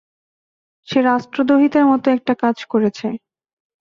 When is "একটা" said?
2.11-2.33